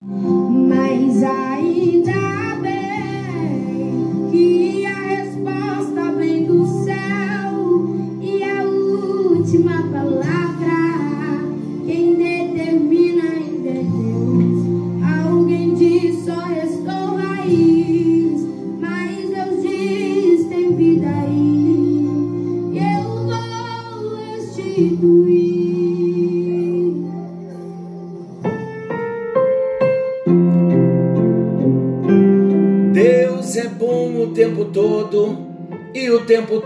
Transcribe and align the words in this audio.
Mas 0.00 1.24
ainda 1.24 2.47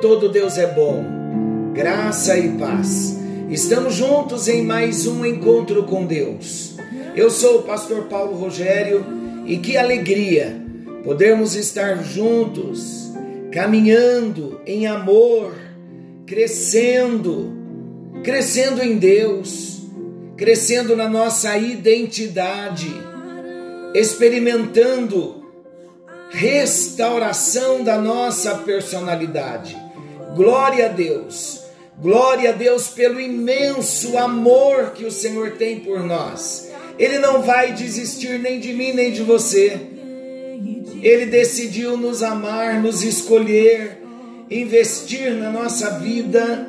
todo 0.02 0.28
Deus 0.28 0.58
é 0.58 0.66
bom. 0.66 1.04
Graça 1.72 2.36
e 2.36 2.58
paz. 2.58 3.16
Estamos 3.48 3.94
juntos 3.94 4.48
em 4.48 4.60
mais 4.60 5.06
um 5.06 5.24
encontro 5.24 5.84
com 5.84 6.04
Deus. 6.04 6.74
Eu 7.14 7.30
sou 7.30 7.60
o 7.60 7.62
pastor 7.62 8.08
Paulo 8.08 8.36
Rogério 8.36 9.06
e 9.46 9.58
que 9.58 9.76
alegria 9.76 10.60
podermos 11.04 11.54
estar 11.54 12.02
juntos, 12.02 13.12
caminhando 13.52 14.60
em 14.66 14.88
amor, 14.88 15.54
crescendo, 16.26 17.52
crescendo 18.24 18.82
em 18.82 18.98
Deus, 18.98 19.82
crescendo 20.36 20.96
na 20.96 21.08
nossa 21.08 21.56
identidade, 21.56 22.92
experimentando 23.94 25.44
restauração 26.28 27.84
da 27.84 27.98
nossa 27.98 28.56
personalidade. 28.56 29.81
Glória 30.34 30.86
a 30.86 30.88
Deus. 30.88 31.62
Glória 32.00 32.50
a 32.50 32.52
Deus 32.52 32.88
pelo 32.88 33.20
imenso 33.20 34.16
amor 34.16 34.92
que 34.92 35.04
o 35.04 35.10
Senhor 35.10 35.52
tem 35.52 35.80
por 35.80 36.02
nós. 36.02 36.70
Ele 36.98 37.18
não 37.18 37.42
vai 37.42 37.72
desistir 37.72 38.38
nem 38.38 38.58
de 38.58 38.72
mim 38.72 38.92
nem 38.92 39.12
de 39.12 39.22
você. 39.22 39.78
Ele 41.02 41.26
decidiu 41.26 41.96
nos 41.96 42.22
amar, 42.22 42.80
nos 42.80 43.02
escolher, 43.02 43.98
investir 44.50 45.32
na 45.32 45.50
nossa 45.50 45.98
vida. 45.98 46.66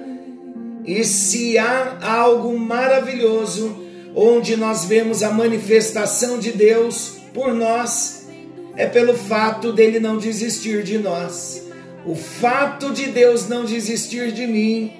E 0.85 1.03
se 1.05 1.57
há 1.57 1.99
algo 2.01 2.57
maravilhoso 2.57 3.83
onde 4.15 4.55
nós 4.57 4.85
vemos 4.85 5.23
a 5.23 5.31
manifestação 5.31 6.37
de 6.37 6.51
Deus 6.51 7.17
por 7.33 7.53
nós, 7.53 8.27
é 8.75 8.85
pelo 8.85 9.13
fato 9.13 9.71
dele 9.71 9.99
não 9.99 10.17
desistir 10.17 10.83
de 10.83 10.97
nós. 10.97 11.62
O 12.05 12.15
fato 12.15 12.91
de 12.91 13.07
Deus 13.07 13.47
não 13.47 13.63
desistir 13.63 14.31
de 14.31 14.45
mim 14.45 14.91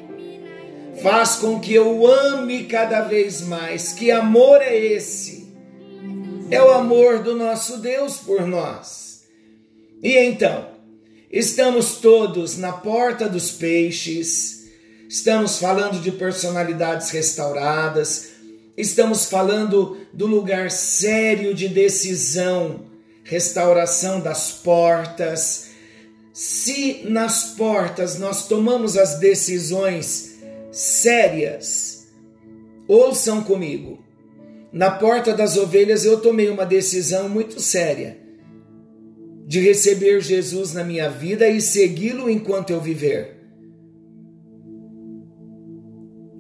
faz 1.02 1.36
com 1.36 1.60
que 1.60 1.74
eu 1.74 2.08
ame 2.08 2.64
cada 2.66 3.02
vez 3.02 3.42
mais. 3.42 3.92
Que 3.92 4.12
amor 4.12 4.62
é 4.62 4.78
esse? 4.78 5.54
É 6.50 6.62
o 6.62 6.72
amor 6.72 7.20
do 7.20 7.36
nosso 7.36 7.78
Deus 7.78 8.18
por 8.18 8.48
nós. 8.48 9.24
E 10.02 10.18
então, 10.18 10.68
estamos 11.32 11.96
todos 11.96 12.58
na 12.58 12.74
porta 12.74 13.28
dos 13.28 13.52
peixes, 13.52 14.70
estamos 15.10 15.58
falando 15.58 16.02
de 16.02 16.12
personalidades 16.12 17.10
restauradas, 17.10 18.30
estamos 18.78 19.26
falando 19.26 19.98
do 20.14 20.28
lugar 20.28 20.70
sério 20.70 21.54
de 21.54 21.68
decisão 21.68 22.94
restauração 23.24 24.20
das 24.20 24.52
portas. 24.52 25.63
Se 26.34 27.08
nas 27.08 27.54
portas 27.56 28.20
nós 28.20 28.48
tomamos 28.48 28.98
as 28.98 29.20
decisões 29.20 30.40
sérias, 30.72 32.08
ouçam 32.88 33.44
comigo. 33.44 34.04
Na 34.72 34.92
porta 34.92 35.34
das 35.34 35.56
ovelhas 35.56 36.04
eu 36.04 36.20
tomei 36.20 36.50
uma 36.50 36.66
decisão 36.66 37.30
muito 37.30 37.62
séria 37.62 38.18
de 39.46 39.60
receber 39.60 40.20
Jesus 40.22 40.74
na 40.74 40.84
minha 40.84 41.10
vida 41.10 41.48
e 41.48 41.62
segui-lo 41.62 42.30
enquanto 42.30 42.72
eu 42.72 42.82
viver. 42.82 43.38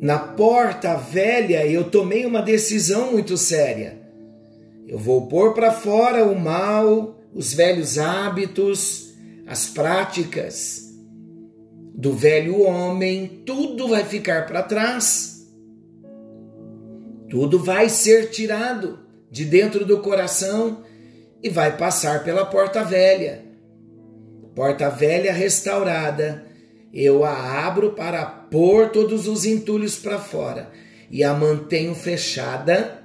Na 0.02 0.18
porta 0.18 0.96
velha 0.96 1.66
eu 1.66 1.90
tomei 1.90 2.25
uma 2.25 2.42
decisão 2.42 3.12
muito 3.12 3.38
séria 3.38 4.04
eu 4.88 4.98
vou 4.98 5.28
pôr 5.28 5.54
para 5.54 5.72
fora 5.72 6.25
o 6.25 6.40
mal, 6.40 7.18
os 7.34 7.54
velhos 7.54 7.98
hábitos, 7.98 9.12
as 9.46 9.68
práticas 9.68 10.94
do 11.94 12.14
velho 12.14 12.62
homem, 12.62 13.44
tudo 13.46 13.88
vai 13.88 14.04
ficar 14.04 14.46
para 14.46 14.64
trás. 14.64 15.48
Tudo 17.30 17.59
vai 17.59 17.90
ser 17.90 18.30
tirado 18.30 19.00
de 19.30 19.46
dentro 19.46 19.86
do 19.86 20.00
coração 20.00 20.84
e 21.42 21.50
vai 21.50 21.76
passar 21.78 22.24
pela 22.24 22.46
porta 22.46 22.84
velha. 22.84 23.44
Porta 24.56 24.90
velha 24.90 25.34
restaurada, 25.34 26.46
eu 26.94 27.24
a 27.24 27.66
abro 27.66 27.94
para 27.94 28.24
pôr 28.25 28.90
todos 28.90 29.28
os 29.28 29.46
entulhos 29.46 29.98
para 29.98 30.20
fora 30.20 30.70
e 31.10 31.24
a 31.24 31.34
mantenho 31.34 31.96
fechada 31.96 33.04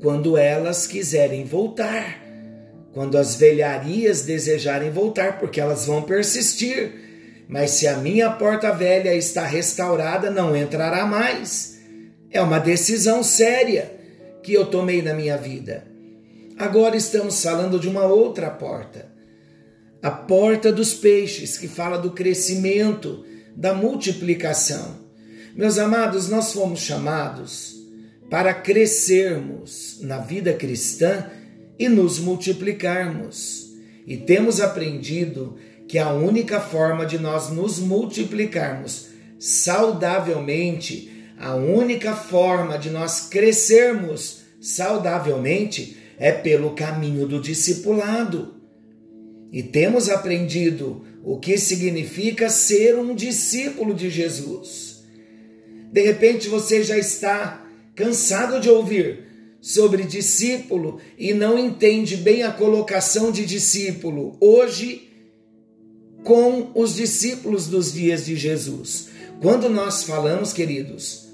quando 0.00 0.36
elas 0.36 0.86
quiserem 0.86 1.44
voltar, 1.44 2.20
quando 2.92 3.16
as 3.16 3.36
velharias 3.36 4.22
desejarem 4.22 4.90
voltar, 4.90 5.38
porque 5.38 5.60
elas 5.60 5.86
vão 5.86 6.02
persistir. 6.02 6.92
Mas 7.48 7.72
se 7.72 7.86
a 7.86 7.96
minha 7.96 8.30
porta 8.30 8.72
velha 8.72 9.14
está 9.14 9.46
restaurada, 9.46 10.30
não 10.30 10.56
entrará 10.56 11.06
mais. 11.06 11.78
É 12.30 12.40
uma 12.40 12.58
decisão 12.58 13.22
séria 13.22 13.92
que 14.42 14.52
eu 14.52 14.66
tomei 14.66 15.02
na 15.02 15.14
minha 15.14 15.36
vida. 15.36 15.84
Agora 16.58 16.96
estamos 16.96 17.42
falando 17.42 17.78
de 17.78 17.88
uma 17.88 18.04
outra 18.04 18.50
porta. 18.50 19.10
A 20.02 20.10
porta 20.10 20.72
dos 20.72 20.94
peixes, 20.94 21.56
que 21.56 21.68
fala 21.68 21.98
do 21.98 22.10
crescimento, 22.10 23.24
da 23.56 23.74
multiplicação. 23.74 24.96
Meus 25.54 25.78
amados, 25.78 26.28
nós 26.28 26.52
fomos 26.52 26.80
chamados 26.80 27.76
para 28.30 28.54
crescermos 28.54 29.98
na 30.00 30.18
vida 30.18 30.52
cristã 30.54 31.26
e 31.82 31.88
nos 31.88 32.20
multiplicarmos. 32.20 33.72
E 34.06 34.16
temos 34.16 34.60
aprendido 34.60 35.56
que 35.88 35.98
a 35.98 36.12
única 36.12 36.60
forma 36.60 37.04
de 37.04 37.18
nós 37.18 37.50
nos 37.50 37.80
multiplicarmos 37.80 39.08
saudavelmente, 39.36 41.10
a 41.36 41.56
única 41.56 42.14
forma 42.14 42.78
de 42.78 42.88
nós 42.88 43.26
crescermos 43.28 44.42
saudavelmente 44.60 45.96
é 46.18 46.30
pelo 46.30 46.70
caminho 46.70 47.26
do 47.26 47.40
discipulado. 47.40 48.54
E 49.50 49.60
temos 49.60 50.08
aprendido 50.08 51.04
o 51.24 51.40
que 51.40 51.58
significa 51.58 52.48
ser 52.48 52.96
um 52.96 53.12
discípulo 53.12 53.92
de 53.92 54.08
Jesus. 54.08 55.02
De 55.90 56.00
repente 56.00 56.48
você 56.48 56.84
já 56.84 56.96
está 56.96 57.66
cansado 57.96 58.60
de 58.60 58.70
ouvir 58.70 59.31
sobre 59.62 60.02
discípulo 60.02 60.98
e 61.16 61.32
não 61.32 61.56
entende 61.56 62.16
bem 62.16 62.42
a 62.42 62.50
colocação 62.50 63.30
de 63.30 63.46
discípulo 63.46 64.36
hoje 64.40 65.08
com 66.24 66.72
os 66.74 66.96
discípulos 66.96 67.68
dos 67.68 67.92
dias 67.92 68.26
de 68.26 68.34
Jesus. 68.34 69.10
Quando 69.40 69.68
nós 69.68 70.02
falamos, 70.02 70.52
queridos, 70.52 71.28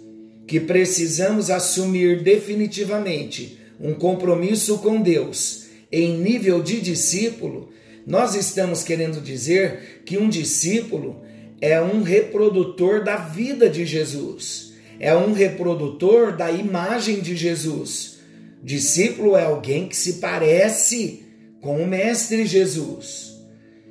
que 0.46 0.60
precisamos 0.60 1.48
assumir 1.48 2.22
definitivamente 2.22 3.58
um 3.80 3.94
compromisso 3.94 4.76
com 4.78 5.00
Deus 5.00 5.64
em 5.90 6.18
nível 6.18 6.62
de 6.62 6.82
discípulo, 6.82 7.70
nós 8.06 8.34
estamos 8.34 8.82
querendo 8.82 9.22
dizer 9.22 10.02
que 10.04 10.18
um 10.18 10.28
discípulo 10.28 11.22
é 11.62 11.80
um 11.80 12.02
reprodutor 12.02 13.02
da 13.02 13.16
vida 13.16 13.70
de 13.70 13.86
Jesus 13.86 14.68
é 15.00 15.14
um 15.14 15.32
reprodutor 15.32 16.36
da 16.36 16.50
imagem 16.50 17.20
de 17.20 17.36
Jesus. 17.36 18.17
Discípulo 18.62 19.36
é 19.36 19.44
alguém 19.44 19.88
que 19.88 19.96
se 19.96 20.14
parece 20.14 21.24
com 21.60 21.82
o 21.82 21.86
Mestre 21.86 22.46
Jesus. 22.46 23.36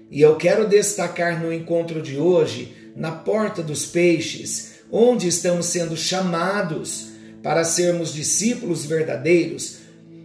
E 0.10 0.22
eu 0.22 0.36
quero 0.36 0.68
destacar 0.68 1.42
no 1.42 1.52
encontro 1.52 2.02
de 2.02 2.18
hoje, 2.18 2.76
na 2.96 3.12
porta 3.12 3.62
dos 3.62 3.86
peixes, 3.86 4.78
onde 4.92 5.28
estamos 5.28 5.68
sendo 5.68 5.96
chamados 5.98 7.10
para 7.44 7.64
sermos 7.64 8.14
discípulos 8.14 8.86
verdadeiros, 8.86 9.78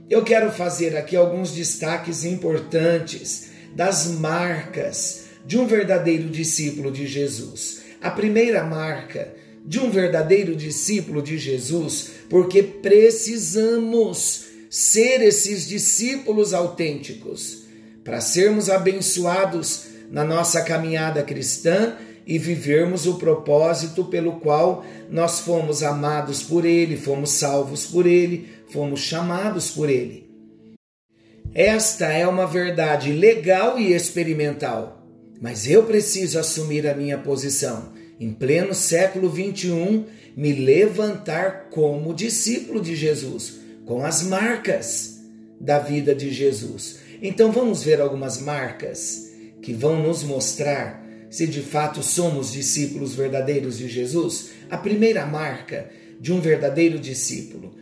eu 0.09 0.23
quero 0.23 0.51
fazer 0.51 0.97
aqui 0.97 1.17
alguns 1.17 1.53
destaques 1.53 2.25
importantes 2.25 3.51
das 3.75 4.07
marcas 4.07 5.25
de 5.47 5.59
um 5.59 5.67
verdadeiro 5.67 6.29
discípulo 6.29 6.91
de 6.91 7.07
Jesus. 7.07 7.83
A 8.01 8.11
primeira 8.11 8.63
marca 8.65 9.35
de 9.65 9.79
um 9.79 9.91
verdadeiro 9.91 10.57
discípulo 10.57 11.23
de 11.23 11.39
Jesus, 11.39 12.11
porque 12.33 12.63
precisamos 12.63 14.47
ser 14.71 15.21
esses 15.21 15.69
discípulos 15.69 16.55
autênticos, 16.55 17.65
para 18.03 18.23
sermos 18.23 18.71
abençoados 18.71 19.85
na 20.11 20.25
nossa 20.25 20.63
caminhada 20.63 21.23
cristã 21.23 21.95
e 22.27 22.39
vivermos 22.39 23.05
o 23.05 23.17
propósito 23.17 24.07
pelo 24.07 24.41
qual 24.41 24.83
nós 25.11 25.41
fomos 25.41 25.83
amados 25.83 26.43
por 26.43 26.65
Ele, 26.65 26.97
fomos 26.97 27.33
salvos 27.33 27.85
por 27.85 28.07
Ele, 28.07 28.49
fomos 28.71 29.01
chamados 29.01 29.71
por 29.71 29.91
Ele. 29.91 30.27
Esta 31.55 32.07
é 32.07 32.27
uma 32.27 32.47
verdade 32.47 33.13
legal 33.13 33.79
e 33.79 33.93
experimental, 33.93 35.07
mas 35.39 35.69
eu 35.69 35.83
preciso 35.83 36.39
assumir 36.39 36.89
a 36.89 36.95
minha 36.95 37.19
posição. 37.19 37.92
Em 38.23 38.31
pleno 38.31 38.73
século 38.73 39.29
21, 39.29 40.05
me 40.37 40.53
levantar 40.53 41.71
como 41.73 42.15
discípulo 42.15 42.81
de 42.81 42.95
Jesus, 42.95 43.59
com 43.85 44.05
as 44.05 44.23
marcas 44.23 45.19
da 45.61 45.81
vida 45.81 46.15
de 46.15 46.31
Jesus. 46.31 47.01
Então 47.21 47.51
vamos 47.51 47.83
ver 47.83 48.01
algumas 48.01 48.41
marcas 48.41 49.29
que 49.61 49.73
vão 49.73 50.01
nos 50.01 50.23
mostrar 50.23 51.05
se 51.31 51.49
de 51.49 51.63
fato 51.63 52.01
somos 52.01 52.53
discípulos 52.53 53.13
verdadeiros 53.13 53.77
de 53.77 53.89
Jesus. 53.89 54.51
A 54.71 54.79
primeira 54.79 55.27
marca 55.27 55.91
de 56.21 56.33
um 56.33 56.41
verdadeiro 56.41 57.01
discípulo 57.01 57.75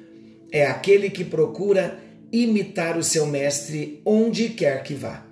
é 0.50 0.64
aquele 0.64 1.10
que 1.10 1.22
procura 1.22 1.98
imitar 2.32 2.96
o 2.96 3.04
seu 3.04 3.26
mestre 3.26 4.00
onde 4.06 4.48
quer 4.48 4.84
que 4.84 4.94
vá. 4.94 5.22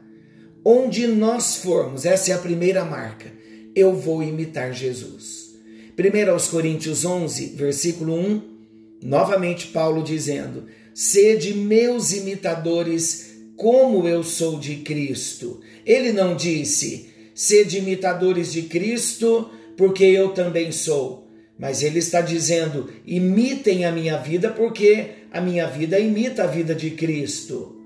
Onde 0.63 1.07
nós 1.07 1.57
formos, 1.57 2.05
essa 2.05 2.31
é 2.31 2.35
a 2.35 2.39
primeira 2.39 2.85
marca. 2.85 3.38
Eu 3.79 3.95
vou 3.95 4.25
imitar 4.25 4.73
Jesus. 4.73 5.55
1 5.97 6.33
aos 6.33 6.49
Coríntios 6.49 7.05
11, 7.05 7.55
versículo 7.55 8.13
1, 8.13 8.43
novamente 9.05 9.69
Paulo 9.69 10.03
dizendo: 10.03 10.65
Sede 10.93 11.55
meus 11.55 12.11
imitadores, 12.11 13.37
como 13.57 14.09
eu 14.09 14.25
sou 14.25 14.59
de 14.59 14.79
Cristo. 14.79 15.61
Ele 15.87 16.13
não 16.13 16.35
disse: 16.35 17.09
Sede 17.33 17.79
imitadores 17.79 18.53
de 18.53 18.63
Cristo, 18.63 19.49
porque 19.77 20.03
eu 20.03 20.31
também 20.31 20.73
sou. 20.73 21.29
Mas 21.57 21.81
ele 21.81 22.01
está 22.01 22.21
dizendo: 22.21 22.91
imitem 23.07 23.85
a 23.85 23.93
minha 23.93 24.17
vida, 24.17 24.51
porque 24.51 25.11
a 25.31 25.41
minha 25.41 25.69
vida 25.69 26.01
imita 26.01 26.43
a 26.43 26.47
vida 26.49 26.75
de 26.75 26.91
Cristo. 26.91 27.77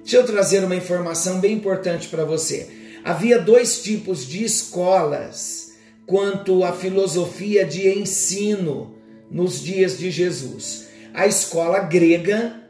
Deixa 0.00 0.16
eu 0.16 0.26
trazer 0.26 0.64
uma 0.64 0.74
informação 0.74 1.38
bem 1.38 1.52
importante 1.52 2.08
para 2.08 2.24
você. 2.24 2.77
Havia 3.08 3.38
dois 3.38 3.82
tipos 3.82 4.26
de 4.26 4.44
escolas 4.44 5.72
quanto 6.04 6.62
à 6.62 6.74
filosofia 6.74 7.64
de 7.64 7.88
ensino 7.88 8.96
nos 9.30 9.62
dias 9.62 9.96
de 9.96 10.10
Jesus. 10.10 10.88
A 11.14 11.26
escola 11.26 11.78
grega, 11.78 12.68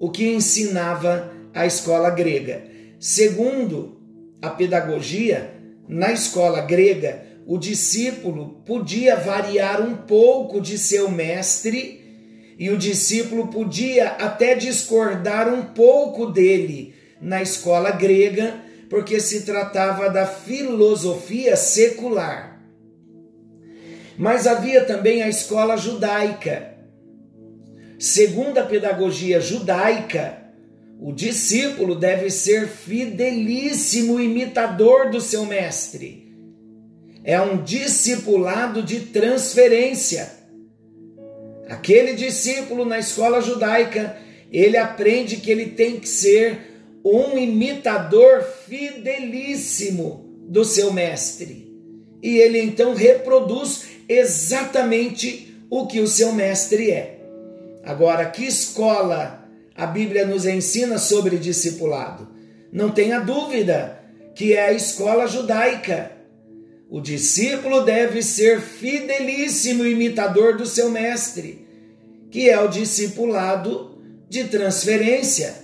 o 0.00 0.10
que 0.10 0.26
ensinava 0.26 1.32
a 1.54 1.64
escola 1.64 2.10
grega. 2.10 2.64
Segundo 2.98 4.00
a 4.42 4.50
pedagogia, 4.50 5.54
na 5.86 6.10
escola 6.10 6.60
grega, 6.62 7.24
o 7.46 7.56
discípulo 7.56 8.64
podia 8.66 9.14
variar 9.14 9.80
um 9.80 9.94
pouco 9.94 10.60
de 10.60 10.76
seu 10.76 11.08
mestre 11.08 12.00
e 12.58 12.68
o 12.68 12.76
discípulo 12.76 13.46
podia 13.46 14.08
até 14.08 14.56
discordar 14.56 15.48
um 15.54 15.66
pouco 15.66 16.26
dele 16.26 16.96
na 17.20 17.40
escola 17.40 17.92
grega, 17.92 18.60
porque 18.92 19.18
se 19.18 19.40
tratava 19.40 20.10
da 20.10 20.26
filosofia 20.26 21.56
secular. 21.56 22.60
Mas 24.18 24.46
havia 24.46 24.84
também 24.84 25.22
a 25.22 25.30
escola 25.30 25.78
judaica. 25.78 26.74
Segundo 27.98 28.58
a 28.58 28.64
pedagogia 28.64 29.40
judaica, 29.40 30.42
o 31.00 31.10
discípulo 31.10 31.94
deve 31.94 32.28
ser 32.28 32.68
fidelíssimo 32.68 34.20
imitador 34.20 35.08
do 35.08 35.22
seu 35.22 35.46
mestre 35.46 36.22
é 37.24 37.40
um 37.40 37.62
discipulado 37.62 38.82
de 38.82 39.00
transferência. 39.00 40.28
Aquele 41.68 42.14
discípulo 42.14 42.84
na 42.84 42.98
escola 42.98 43.40
judaica, 43.40 44.16
ele 44.50 44.76
aprende 44.76 45.36
que 45.36 45.50
ele 45.50 45.66
tem 45.66 46.00
que 46.00 46.08
ser 46.08 46.71
um 47.04 47.36
imitador 47.36 48.42
fidelíssimo 48.66 50.24
do 50.48 50.64
seu 50.64 50.92
mestre. 50.92 51.72
E 52.22 52.38
ele 52.38 52.60
então 52.60 52.94
reproduz 52.94 53.86
exatamente 54.08 55.56
o 55.68 55.86
que 55.86 56.00
o 56.00 56.06
seu 56.06 56.32
mestre 56.32 56.90
é. 56.90 57.18
Agora, 57.82 58.26
que 58.26 58.44
escola 58.44 59.48
a 59.74 59.86
Bíblia 59.86 60.26
nos 60.26 60.46
ensina 60.46 60.98
sobre 60.98 61.38
discipulado? 61.38 62.28
Não 62.70 62.90
tenha 62.90 63.18
dúvida 63.18 63.98
que 64.34 64.54
é 64.54 64.66
a 64.66 64.72
escola 64.72 65.26
judaica. 65.26 66.12
O 66.88 67.00
discípulo 67.00 67.82
deve 67.82 68.22
ser 68.22 68.60
fidelíssimo 68.60 69.84
imitador 69.84 70.56
do 70.56 70.66
seu 70.66 70.90
mestre, 70.90 71.66
que 72.30 72.48
é 72.48 72.60
o 72.60 72.68
discipulado 72.68 73.98
de 74.28 74.44
transferência. 74.44 75.61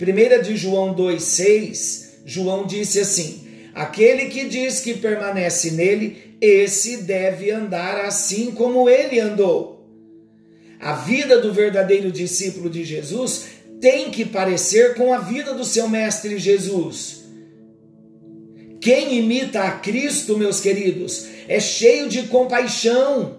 1 0.00 0.42
de 0.42 0.56
João 0.56 0.94
2,6, 0.94 2.08
João 2.24 2.66
disse 2.66 3.00
assim: 3.00 3.48
Aquele 3.74 4.26
que 4.26 4.46
diz 4.46 4.80
que 4.80 4.94
permanece 4.94 5.72
nele, 5.72 6.36
esse 6.40 6.98
deve 6.98 7.50
andar 7.50 8.04
assim 8.04 8.52
como 8.52 8.88
ele 8.88 9.18
andou. 9.18 9.78
A 10.78 10.94
vida 10.94 11.40
do 11.40 11.52
verdadeiro 11.52 12.12
discípulo 12.12 12.70
de 12.70 12.84
Jesus 12.84 13.46
tem 13.80 14.10
que 14.10 14.24
parecer 14.24 14.94
com 14.94 15.12
a 15.12 15.18
vida 15.18 15.52
do 15.52 15.64
seu 15.64 15.88
mestre 15.88 16.38
Jesus. 16.38 17.24
Quem 18.80 19.18
imita 19.18 19.62
a 19.62 19.72
Cristo, 19.72 20.38
meus 20.38 20.60
queridos, 20.60 21.26
é 21.48 21.58
cheio 21.58 22.08
de 22.08 22.22
compaixão. 22.24 23.38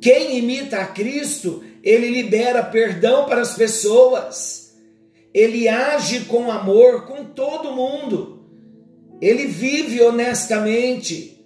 Quem 0.00 0.38
imita 0.38 0.78
a 0.78 0.86
Cristo, 0.86 1.62
ele 1.84 2.08
libera 2.08 2.62
perdão 2.62 3.26
para 3.26 3.42
as 3.42 3.54
pessoas. 3.54 4.72
Ele 5.34 5.68
age 5.68 6.20
com 6.20 6.50
amor 6.50 7.06
com 7.06 7.24
todo 7.26 7.74
mundo. 7.74 8.48
Ele 9.20 9.46
vive 9.46 10.00
honestamente. 10.00 11.44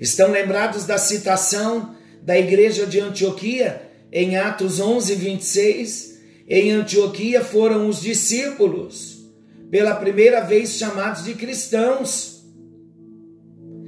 Estão 0.00 0.30
lembrados 0.30 0.86
da 0.86 0.96
citação 0.96 1.94
da 2.22 2.38
igreja 2.38 2.86
de 2.86 2.98
Antioquia 3.00 3.82
em 4.10 4.36
Atos 4.36 4.80
11, 4.80 5.14
26? 5.14 6.18
Em 6.48 6.70
Antioquia 6.70 7.44
foram 7.44 7.86
os 7.86 8.00
discípulos 8.00 9.26
pela 9.70 9.94
primeira 9.94 10.40
vez 10.40 10.72
chamados 10.72 11.24
de 11.24 11.34
cristãos. 11.34 12.44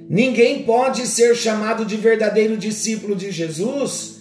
Ninguém 0.09 0.65
pode 0.65 1.07
ser 1.07 1.35
chamado 1.35 1.85
de 1.87 1.97
verdadeiro 1.97 2.59
discípulo 2.59 3.17
de 3.17 3.31
Jesus 3.31 4.16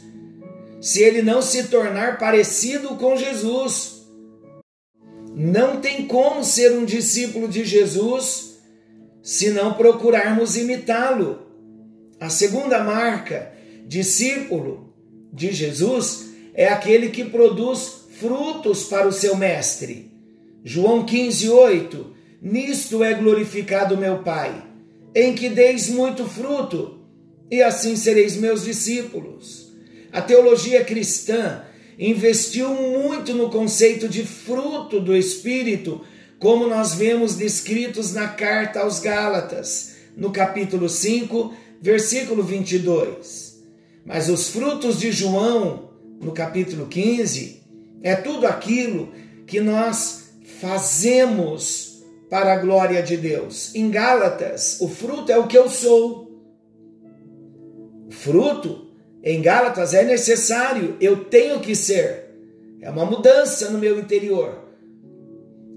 se 0.86 1.02
ele 1.02 1.24
não 1.24 1.42
se 1.42 1.64
tornar 1.64 2.20
parecido 2.20 2.90
com 2.90 3.18
Jesus. 3.18 4.06
Não 5.36 5.82
tem 5.82 6.06
como 6.06 6.44
ser 6.44 6.74
um 6.74 6.86
discípulo 6.86 7.48
de 7.48 7.66
Jesus 7.66 8.60
se 9.24 9.50
não 9.50 9.74
procurarmos 9.74 10.56
imitá-lo. 10.56 11.40
A 12.20 12.30
segunda 12.30 12.84
marca, 12.84 13.52
discípulo 13.88 14.94
de 15.34 15.52
Jesus, 15.52 16.28
é 16.54 16.68
aquele 16.68 17.10
que 17.10 17.26
produz 17.26 18.06
frutos 18.20 18.84
para 18.84 19.08
o 19.08 19.12
seu 19.12 19.36
mestre. 19.36 20.12
João 20.64 21.04
15, 21.04 21.50
8: 21.50 22.14
Nisto 22.40 23.04
é 23.04 23.16
glorificado 23.16 23.98
meu 23.98 24.20
Pai, 24.20 24.64
em 25.16 25.34
que 25.34 25.50
deis 25.50 25.90
muito 25.90 26.26
fruto, 26.26 27.00
e 27.50 27.64
assim 27.64 27.96
sereis 27.96 28.36
meus 28.36 28.64
discípulos. 28.64 29.65
A 30.16 30.22
teologia 30.22 30.82
cristã 30.82 31.64
investiu 32.00 32.74
muito 32.74 33.34
no 33.34 33.50
conceito 33.50 34.08
de 34.08 34.26
fruto 34.26 35.02
do 35.02 35.14
Espírito, 35.14 36.00
como 36.40 36.68
nós 36.68 36.94
vemos 36.94 37.36
descritos 37.36 38.14
na 38.14 38.30
carta 38.30 38.80
aos 38.80 39.00
Gálatas, 39.00 39.98
no 40.16 40.32
capítulo 40.32 40.88
5, 40.88 41.54
versículo 41.82 42.44
22. 42.44 43.62
Mas 44.06 44.30
os 44.30 44.48
frutos 44.48 45.02
de 45.02 45.12
João, 45.12 45.90
no 46.22 46.32
capítulo 46.32 46.88
15, 46.88 47.62
é 48.02 48.16
tudo 48.16 48.48
aquilo 48.48 49.12
que 49.46 49.60
nós 49.60 50.30
fazemos 50.62 52.02
para 52.30 52.54
a 52.54 52.58
glória 52.58 53.04
de 53.04 53.18
Deus. 53.18 53.76
Em 53.76 53.92
Gálatas, 53.92 54.78
o 54.80 54.88
fruto 54.88 55.30
é 55.30 55.38
o 55.38 55.46
que 55.46 55.58
eu 55.58 55.70
sou. 55.70 56.42
O 58.08 58.12
fruto 58.12 58.85
em 59.26 59.42
Gálatas 59.42 59.96
é 59.96 60.04
necessário, 60.04 60.96
eu 61.02 61.26
tenho 61.26 61.60
que 61.60 61.76
ser. 61.76 62.26
É 62.80 62.92
uma 62.92 63.06
mudança 63.06 63.72
no 63.72 63.80
meu 63.80 64.00
interior. 64.00 64.64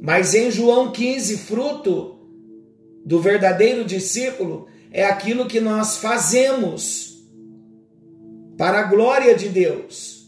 Mas 0.02 0.34
em 0.34 0.50
João 0.50 0.92
15, 0.92 1.38
fruto 1.38 2.18
do 3.06 3.18
verdadeiro 3.18 3.86
discípulo 3.86 4.68
é 4.92 5.06
aquilo 5.06 5.46
que 5.46 5.60
nós 5.60 5.96
fazemos. 5.96 7.08
para 8.58 8.80
a 8.80 8.82
glória 8.82 9.36
de 9.36 9.48
Deus, 9.48 10.26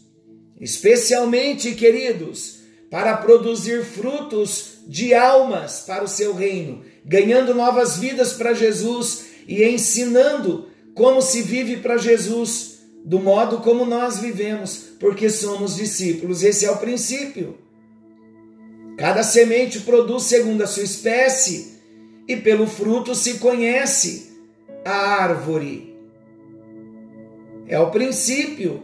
especialmente, 0.57 1.75
queridos, 1.75 2.61
para 2.89 3.17
produzir 3.17 3.83
frutos 3.83 4.79
de 4.87 5.13
almas 5.13 5.81
para 5.81 6.03
o 6.03 6.07
seu 6.07 6.33
reino, 6.33 6.81
ganhando 7.05 7.53
novas 7.53 7.97
vidas 7.97 8.31
para 8.31 8.53
Jesus 8.53 9.25
e 9.45 9.65
ensinando 9.65 10.69
como 10.95 11.21
se 11.21 11.41
vive 11.41 11.77
para 11.77 11.97
Jesus, 11.97 12.80
do 13.03 13.19
modo 13.19 13.59
como 13.59 13.85
nós 13.85 14.19
vivemos, 14.19 14.91
porque 14.99 15.29
somos 15.29 15.75
discípulos. 15.75 16.43
Esse 16.43 16.65
é 16.65 16.71
o 16.71 16.77
princípio. 16.77 17.57
Cada 18.97 19.23
semente 19.23 19.79
produz 19.79 20.23
segundo 20.23 20.61
a 20.61 20.67
sua 20.67 20.83
espécie, 20.83 21.71
e 22.27 22.35
pelo 22.35 22.67
fruto 22.67 23.15
se 23.15 23.39
conhece 23.39 24.31
a 24.85 24.91
árvore. 24.91 25.95
É 27.67 27.79
o 27.79 27.89
princípio. 27.89 28.83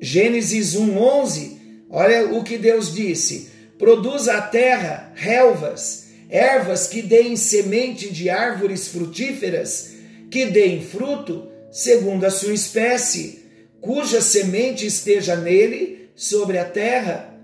Gênesis 0.00 0.74
1:11. 0.74 1.56
Olha 1.90 2.32
o 2.34 2.42
que 2.42 2.56
Deus 2.56 2.94
disse: 2.94 3.48
Produz 3.78 4.28
a 4.28 4.40
terra 4.40 5.12
relvas, 5.14 6.08
ervas 6.28 6.86
que 6.86 7.02
deem 7.02 7.36
semente 7.36 8.10
de 8.10 8.30
árvores 8.30 8.88
frutíferas, 8.88 9.92
que 10.30 10.46
deem 10.46 10.80
fruto 10.82 11.48
segundo 11.76 12.24
a 12.24 12.30
sua 12.30 12.54
espécie, 12.54 13.44
cuja 13.82 14.22
semente 14.22 14.86
esteja 14.86 15.36
nele 15.36 16.08
sobre 16.16 16.56
a 16.56 16.64
terra. 16.64 17.38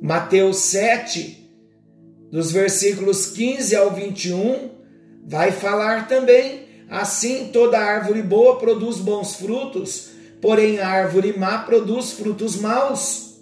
Mateus 0.00 0.56
7, 0.56 1.48
dos 2.28 2.50
versículos 2.50 3.26
15 3.26 3.76
ao 3.76 3.92
21, 3.92 4.70
vai 5.24 5.52
falar 5.52 6.08
também: 6.08 6.66
assim 6.90 7.50
toda 7.52 7.78
árvore 7.78 8.20
boa 8.20 8.58
produz 8.58 8.96
bons 8.96 9.36
frutos, 9.36 10.10
porém 10.40 10.80
a 10.80 10.88
árvore 10.88 11.38
má 11.38 11.58
produz 11.58 12.10
frutos 12.10 12.56
maus. 12.56 13.36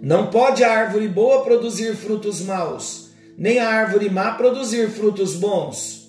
Não 0.00 0.30
pode 0.30 0.62
a 0.62 0.70
árvore 0.70 1.08
boa 1.08 1.42
produzir 1.42 1.96
frutos 1.96 2.40
maus, 2.40 3.10
nem 3.36 3.58
a 3.58 3.68
árvore 3.68 4.08
má 4.08 4.30
produzir 4.34 4.88
frutos 4.90 5.34
bons. 5.34 6.03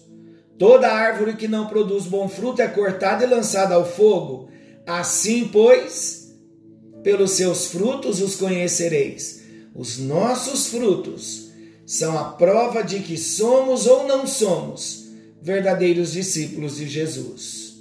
Toda 0.58 0.92
árvore 0.92 1.36
que 1.36 1.48
não 1.48 1.68
produz 1.68 2.06
bom 2.06 2.30
fruto 2.30 2.62
é 2.62 2.68
cortada 2.68 3.24
e 3.24 3.28
lançada 3.28 3.76
ao 3.76 3.86
fogo. 3.86 4.50
Assim, 4.86 5.50
pois, 5.52 6.34
pelos 7.04 7.32
seus 7.32 7.68
frutos 7.68 8.22
os 8.22 8.36
conhecereis. 8.36 9.44
Os 9.76 9.98
nossos 9.98 10.68
frutos 10.68 11.52
são 11.86 12.18
a 12.18 12.24
prova 12.32 12.82
de 12.82 13.00
que 13.00 13.18
somos 13.18 13.86
ou 13.86 14.08
não 14.08 14.26
somos 14.26 15.06
verdadeiros 15.42 16.14
discípulos 16.14 16.78
de 16.78 16.88
Jesus. 16.88 17.76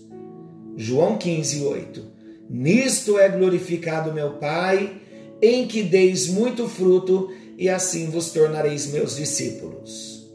João 0.76 1.16
15, 1.16 1.62
8. 1.62 2.04
Nisto 2.50 3.18
é 3.18 3.28
glorificado 3.28 4.12
meu 4.12 4.34
Pai, 4.34 5.00
em 5.40 5.66
que 5.66 5.82
deis 5.82 6.28
muito 6.28 6.68
fruto, 6.68 7.30
e 7.56 7.68
assim 7.68 8.10
vos 8.10 8.30
tornareis 8.30 8.88
meus 8.88 9.16
discípulos. 9.16 10.28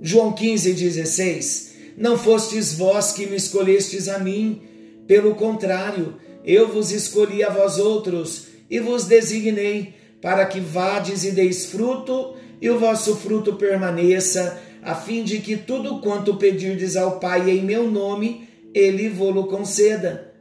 João 0.00 0.32
15, 0.32 0.72
16. 0.72 1.71
Não 1.96 2.16
fostes 2.16 2.74
vós 2.74 3.12
que 3.12 3.26
me 3.26 3.36
escolhestes 3.36 4.08
a 4.08 4.18
mim, 4.18 4.62
pelo 5.06 5.34
contrário, 5.34 6.16
eu 6.44 6.68
vos 6.68 6.90
escolhi 6.90 7.44
a 7.44 7.50
vós 7.50 7.78
outros 7.78 8.46
e 8.70 8.80
vos 8.80 9.04
designei 9.04 9.94
para 10.20 10.46
que 10.46 10.60
vades 10.60 11.24
e 11.24 11.32
deis 11.32 11.66
fruto 11.66 12.34
e 12.60 12.70
o 12.70 12.78
vosso 12.78 13.16
fruto 13.16 13.54
permaneça, 13.54 14.60
a 14.82 14.94
fim 14.94 15.24
de 15.24 15.38
que 15.38 15.56
tudo 15.56 16.00
quanto 16.00 16.36
pedirdes 16.36 16.96
ao 16.96 17.18
Pai 17.18 17.50
em 17.50 17.62
meu 17.62 17.90
nome, 17.90 18.48
ele 18.72 19.08
vô-lo 19.08 19.46
conceda. 19.46 20.32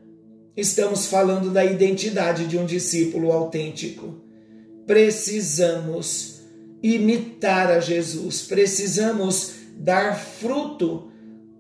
Estamos 0.55 1.08
falando 1.08 1.50
da 1.50 1.65
identidade 1.65 2.46
de 2.46 2.58
um 2.58 2.65
discípulo 2.65 3.31
autêntico. 3.31 4.22
Precisamos 4.86 6.41
imitar 6.84 7.72
a 7.72 7.79
Jesus, 7.79 8.43
precisamos 8.43 9.53
dar 9.77 10.15
fruto 10.15 11.10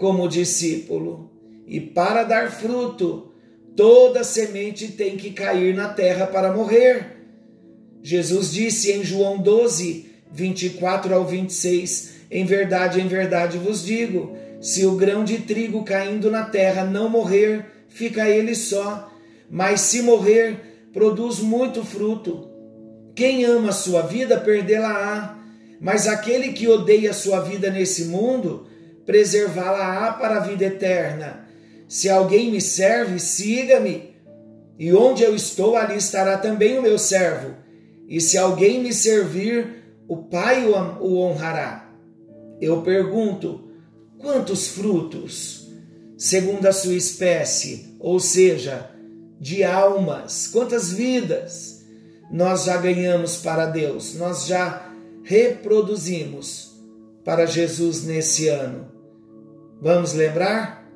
como 0.01 0.27
discípulo. 0.27 1.29
E 1.67 1.79
para 1.79 2.23
dar 2.23 2.51
fruto, 2.51 3.31
toda 3.75 4.23
semente 4.23 4.87
tem 4.87 5.15
que 5.15 5.29
cair 5.29 5.75
na 5.75 5.89
terra 5.89 6.25
para 6.25 6.51
morrer. 6.51 7.17
Jesus 8.01 8.51
disse 8.51 8.91
em 8.91 9.03
João 9.03 9.37
12, 9.37 10.07
24 10.33 11.13
ao 11.13 11.23
26: 11.23 12.13
Em 12.31 12.43
verdade, 12.43 12.99
em 12.99 13.07
verdade 13.07 13.59
vos 13.59 13.85
digo: 13.85 14.35
se 14.59 14.83
o 14.87 14.95
grão 14.95 15.23
de 15.23 15.37
trigo 15.37 15.83
caindo 15.83 16.31
na 16.31 16.45
terra 16.45 16.83
não 16.83 17.07
morrer, 17.07 17.63
fica 17.87 18.27
ele 18.27 18.55
só, 18.55 19.07
mas 19.47 19.81
se 19.81 20.01
morrer, 20.01 20.89
produz 20.91 21.39
muito 21.39 21.85
fruto. 21.85 22.49
Quem 23.13 23.45
ama 23.45 23.69
a 23.69 23.73
sua 23.73 24.01
vida, 24.01 24.39
perdê-la-á, 24.39 25.37
mas 25.79 26.07
aquele 26.07 26.53
que 26.53 26.67
odeia 26.67 27.11
a 27.11 27.13
sua 27.13 27.39
vida 27.41 27.69
nesse 27.69 28.05
mundo, 28.05 28.70
preservá-la-á 29.11 30.13
para 30.13 30.37
a 30.37 30.39
vida 30.39 30.63
eterna. 30.63 31.45
Se 31.85 32.09
alguém 32.09 32.49
me 32.49 32.61
serve, 32.61 33.19
siga-me, 33.19 34.15
e 34.79 34.93
onde 34.93 35.21
eu 35.21 35.35
estou, 35.35 35.75
ali 35.75 35.97
estará 35.97 36.37
também 36.37 36.79
o 36.79 36.81
meu 36.81 36.97
servo. 36.97 37.53
E 38.07 38.21
se 38.21 38.37
alguém 38.37 38.81
me 38.81 38.93
servir, 38.93 39.83
o 40.07 40.15
Pai 40.15 40.65
o 40.65 41.17
honrará. 41.17 41.93
Eu 42.61 42.83
pergunto: 42.83 43.69
quantos 44.17 44.69
frutos, 44.69 45.67
segundo 46.17 46.65
a 46.65 46.71
sua 46.71 46.95
espécie, 46.95 47.97
ou 47.99 48.17
seja, 48.17 48.91
de 49.41 49.61
almas, 49.61 50.47
quantas 50.47 50.93
vidas 50.93 51.83
nós 52.31 52.63
já 52.63 52.77
ganhamos 52.77 53.35
para 53.35 53.65
Deus, 53.65 54.15
nós 54.15 54.45
já 54.45 54.89
reproduzimos 55.21 56.71
para 57.25 57.45
Jesus 57.45 58.05
nesse 58.05 58.47
ano? 58.47 58.90
Vamos 59.81 60.13
lembrar? 60.13 60.87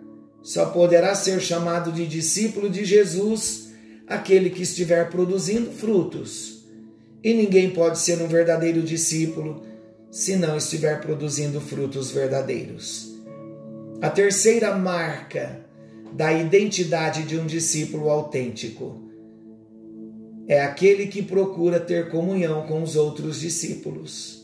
Só 0.44 0.68
poderá 0.68 1.16
ser 1.16 1.42
chamado 1.42 1.92
de 1.92 2.06
discípulo 2.06 2.70
de 2.70 2.86
Jesus 2.86 3.74
aquele 4.08 4.52
que 4.52 4.62
estiver 4.62 5.10
produzindo 5.10 5.72
frutos. 5.72 6.64
E 7.24 7.34
ninguém 7.34 7.72
pode 7.72 7.98
ser 7.98 8.22
um 8.22 8.28
verdadeiro 8.28 8.84
discípulo 8.84 9.64
se 10.12 10.36
não 10.36 10.56
estiver 10.56 11.02
produzindo 11.02 11.60
frutos 11.60 12.12
verdadeiros. 12.12 13.16
A 14.00 14.10
terceira 14.10 14.76
marca 14.76 15.66
da 16.14 16.32
identidade 16.32 17.24
de 17.24 17.40
um 17.40 17.48
discípulo 17.48 18.10
autêntico 18.10 19.02
é 20.48 20.62
aquele 20.62 21.08
que 21.08 21.24
procura 21.24 21.80
ter 21.80 22.10
comunhão 22.10 22.68
com 22.68 22.84
os 22.84 22.96
outros 22.96 23.40
discípulos. 23.40 24.35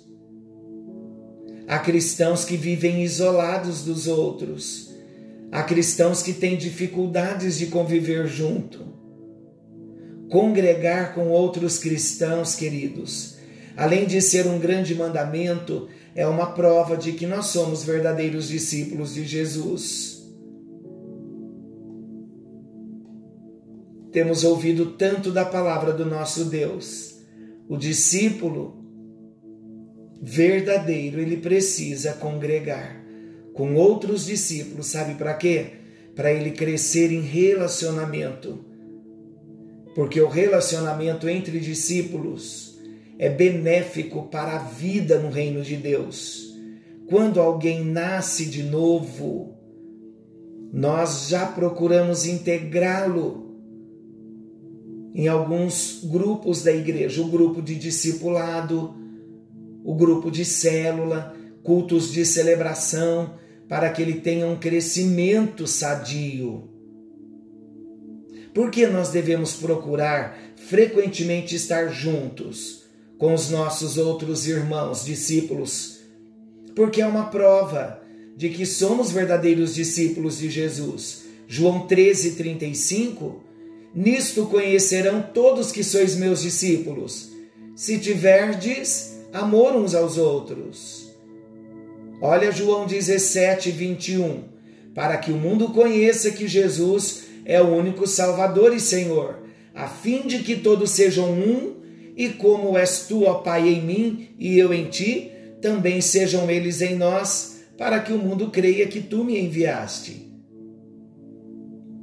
Há 1.72 1.80
cristãos 1.80 2.44
que 2.44 2.58
vivem 2.58 3.02
isolados 3.02 3.86
dos 3.86 4.06
outros. 4.06 4.94
Há 5.50 5.64
cristãos 5.64 6.22
que 6.22 6.34
têm 6.34 6.58
dificuldades 6.58 7.58
de 7.58 7.68
conviver 7.68 8.28
junto. 8.28 8.94
Congregar 10.30 11.16
com 11.16 11.30
outros 11.30 11.78
cristãos, 11.78 12.56
queridos, 12.56 13.38
além 13.78 14.06
de 14.06 14.22
ser 14.22 14.48
um 14.48 14.60
grande 14.60 14.94
mandamento, 14.94 15.88
é 16.14 16.28
uma 16.28 16.48
prova 16.48 16.98
de 16.98 17.14
que 17.14 17.26
nós 17.26 17.46
somos 17.46 17.86
verdadeiros 17.86 18.50
discípulos 18.50 19.14
de 19.14 19.24
Jesus. 19.24 20.30
Temos 24.12 24.44
ouvido 24.44 24.88
tanto 24.98 25.32
da 25.32 25.46
palavra 25.46 25.94
do 25.94 26.06
nosso 26.06 26.44
Deus. 26.44 27.16
O 27.70 27.78
discípulo 27.78 28.81
verdadeiro, 30.22 31.20
ele 31.20 31.38
precisa 31.38 32.14
congregar 32.14 33.02
com 33.54 33.76
outros 33.76 34.26
discípulos, 34.26 34.88
sabe 34.88 35.16
para 35.16 35.34
quê? 35.34 35.66
Para 36.16 36.32
ele 36.32 36.52
crescer 36.52 37.12
em 37.12 37.22
relacionamento. 37.22 38.64
Porque 39.96 40.22
o 40.22 40.28
relacionamento 40.28 41.28
entre 41.28 41.60
discípulos 41.60 42.80
é 43.18 43.30
benéfico 43.30 44.24
para 44.24 44.56
a 44.56 44.60
vida 44.60 45.20
no 45.20 45.30
reino 45.30 45.62
de 45.62 45.76
Deus. 45.76 46.56
Quando 47.08 47.42
alguém 47.42 47.84
nasce 47.84 48.46
de 48.46 48.64
novo, 48.64 49.54
nós 50.72 51.28
já 51.28 51.46
procuramos 51.46 52.26
integrá-lo 52.26 53.52
em 55.14 55.28
alguns 55.28 56.02
grupos 56.06 56.64
da 56.64 56.72
igreja, 56.72 57.22
o 57.22 57.28
grupo 57.28 57.62
de 57.62 57.76
discipulado, 57.76 58.96
o 59.84 59.96
grupo 59.96 60.30
de 60.30 60.46
célula, 60.46 61.36
cultos 61.64 62.12
de 62.12 62.26
celebração, 62.26 63.36
para 63.68 63.90
que 63.90 64.02
ele 64.02 64.16
tenha 64.16 64.46
um 64.48 64.58
crescimento 64.58 65.66
sadio. 65.66 66.70
Por 68.54 68.70
que 68.70 68.86
nós 68.86 69.10
devemos 69.10 69.54
procurar 69.54 70.38
frequentemente 70.68 71.56
estar 71.56 71.88
juntos 71.88 72.84
com 73.18 73.34
os 73.34 73.50
nossos 73.50 73.98
outros 73.98 74.48
irmãos, 74.48 75.06
discípulos? 75.06 76.02
Porque 76.76 77.02
é 77.02 77.08
uma 77.08 77.28
prova 77.28 78.02
de 78.36 78.50
que 78.50 78.66
somos 78.66 79.12
verdadeiros 79.12 79.74
discípulos 79.74 80.40
de 80.40 80.50
Jesus. 80.50 81.24
João 81.48 81.88
13, 81.88 82.32
35, 82.32 83.44
nisto 83.94 84.46
conhecerão 84.48 85.22
todos 85.22 85.72
que 85.72 85.84
sois 85.84 86.16
meus 86.16 86.42
discípulos, 86.42 87.30
se 87.76 88.00
tiverdes 88.00 89.11
amor 89.34 89.76
uns 89.76 89.96
aos 89.96 90.18
outros. 90.18 91.10
Olha 92.22 92.52
João 92.52 92.86
17, 92.86 93.72
21, 93.72 94.44
para 94.94 95.18
que 95.18 95.32
o 95.32 95.38
mundo 95.38 95.70
conheça 95.70 96.32
que 96.32 96.48
Jesus 96.48 97.24
é 97.46 97.62
o 97.62 97.70
único 97.70 98.06
Salvador 98.06 98.76
e 98.76 98.80
Senhor, 98.80 99.40
a 99.74 99.88
fim 99.88 100.28
de 100.28 100.40
que 100.40 100.58
todos 100.58 100.92
sejam 100.92 101.32
um, 101.32 101.76
e 102.16 102.30
como 102.30 102.78
és 102.78 103.06
tu, 103.08 103.24
ó 103.24 103.36
Pai, 103.36 103.70
em 103.70 103.82
mim 103.82 104.30
e 104.38 104.60
eu 104.60 104.74
em 104.74 104.86
ti, 104.86 105.32
também 105.62 106.02
sejam 106.02 106.50
eles 106.52 106.82
em 106.82 106.96
nós, 106.96 107.62
para 107.78 108.00
que 108.00 108.12
o 108.12 108.18
mundo 108.18 108.52
creia 108.52 108.86
que 108.88 109.02
tu 109.02 109.24
me 109.24 109.40
enviaste. 109.40 110.30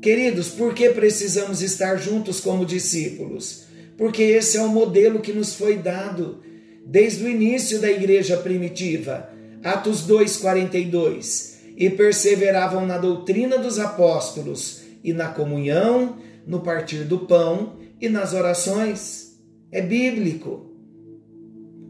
Queridos, 0.00 0.48
por 0.48 0.74
que 0.74 0.88
precisamos 0.90 1.60
estar 1.60 1.96
juntos 1.96 2.40
como 2.40 2.64
discípulos? 2.64 3.64
Porque 3.96 4.22
esse 4.22 4.56
é 4.56 4.62
o 4.62 4.68
modelo 4.68 5.20
que 5.20 5.32
nos 5.32 5.54
foi 5.54 5.76
dado 5.76 6.40
desde 6.88 7.22
o 7.24 7.28
início 7.28 7.78
da 7.80 7.90
igreja 7.90 8.38
primitiva. 8.38 9.28
Atos 9.62 10.06
2:42. 10.06 11.58
E 11.76 11.90
perseveravam 11.90 12.86
na 12.86 12.98
doutrina 12.98 13.58
dos 13.58 13.78
apóstolos 13.78 14.80
e 15.04 15.12
na 15.12 15.28
comunhão, 15.28 16.16
no 16.46 16.60
partir 16.60 17.04
do 17.04 17.20
pão 17.20 17.76
e 18.00 18.08
nas 18.08 18.32
orações. 18.32 19.38
É 19.70 19.80
bíblico. 19.82 20.66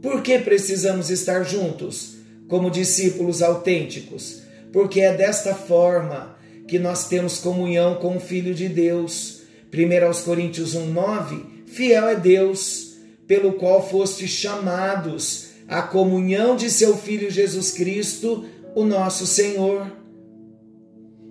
Por 0.02 0.20
que 0.20 0.38
precisamos 0.40 1.10
estar 1.10 1.42
juntos 1.44 2.16
como 2.48 2.70
discípulos 2.70 3.40
autênticos? 3.40 4.42
Porque 4.72 5.00
é 5.00 5.16
desta 5.16 5.54
forma 5.54 6.36
que 6.66 6.78
nós 6.78 7.08
temos 7.08 7.38
comunhão 7.38 7.94
com 7.94 8.16
o 8.16 8.20
Filho 8.20 8.52
de 8.52 8.68
Deus. 8.68 9.42
1 9.72 10.24
Coríntios 10.24 10.74
1,9: 10.74 11.66
Fiel 11.66 12.08
é 12.08 12.16
Deus, 12.16 12.87
pelo 13.28 13.52
qual 13.52 13.86
fostes 13.86 14.30
chamados 14.30 15.50
à 15.68 15.82
comunhão 15.82 16.56
de 16.56 16.70
seu 16.70 16.96
Filho 16.96 17.30
Jesus 17.30 17.70
Cristo, 17.70 18.46
o 18.74 18.84
nosso 18.84 19.26
Senhor. 19.26 19.92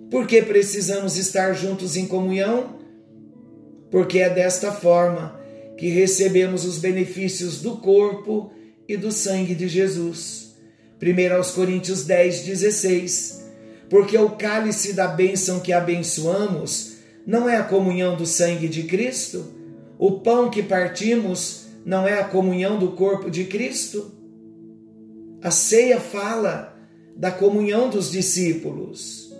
Por 0.08 0.26
que 0.26 0.40
precisamos 0.40 1.16
estar 1.18 1.52
juntos 1.52 1.96
em 1.96 2.06
comunhão? 2.06 2.78
Porque 3.90 4.20
é 4.20 4.30
desta 4.30 4.70
forma 4.70 5.38
que 5.76 5.88
recebemos 5.88 6.64
os 6.64 6.78
benefícios 6.78 7.60
do 7.60 7.76
corpo 7.76 8.52
e 8.88 8.96
do 8.96 9.10
sangue 9.10 9.54
de 9.54 9.68
Jesus. 9.68 10.54
1 11.02 11.54
Coríntios 11.54 12.04
10, 12.04 12.40
16. 12.42 13.44
Porque 13.90 14.16
o 14.16 14.30
cálice 14.30 14.92
da 14.92 15.08
bênção 15.08 15.60
que 15.60 15.72
abençoamos 15.72 16.94
não 17.26 17.48
é 17.48 17.56
a 17.56 17.64
comunhão 17.64 18.16
do 18.16 18.24
sangue 18.24 18.68
de 18.68 18.84
Cristo? 18.84 19.52
O 19.98 20.20
pão 20.20 20.48
que 20.48 20.62
partimos 20.62 21.67
não 21.88 22.06
é 22.06 22.20
a 22.20 22.24
comunhão 22.24 22.78
do 22.78 22.88
corpo 22.88 23.30
de 23.30 23.44
Cristo? 23.44 24.12
A 25.40 25.50
ceia 25.50 25.98
fala 25.98 26.78
da 27.16 27.30
comunhão 27.30 27.88
dos 27.88 28.10
discípulos. 28.10 29.32